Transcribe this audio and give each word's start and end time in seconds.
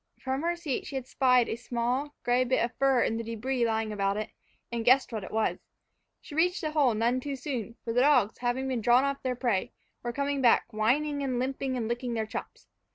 From 0.19 0.41
her 0.41 0.55
seat 0.55 0.87
she 0.87 0.95
had 0.95 1.05
spied 1.05 1.47
a 1.47 1.55
small, 1.55 2.15
gray 2.23 2.43
bit 2.43 2.65
of 2.65 2.73
fur 2.79 3.03
in 3.03 3.17
the 3.17 3.23
debris 3.23 3.67
lying 3.67 3.93
about 3.93 4.17
it, 4.17 4.31
and 4.71 4.83
guessed 4.83 5.11
what 5.13 5.23
it 5.23 5.29
was. 5.29 5.59
She 6.21 6.33
reached 6.33 6.61
the 6.61 6.71
hole 6.71 6.95
none 6.95 7.19
too 7.19 7.35
soon; 7.35 7.75
for 7.85 7.93
the 7.93 8.01
dogs, 8.01 8.39
having 8.39 8.67
been 8.67 8.81
drawn 8.81 9.03
off 9.03 9.21
their 9.21 9.35
prey, 9.35 9.73
were 10.01 10.11
coming 10.11 10.41
back, 10.41 10.65
whining 10.73 11.21
and 11.21 11.37
limping 11.37 11.77
and 11.77 11.87
licking 11.87 12.15
their 12.15 12.25
chops. 12.25 12.65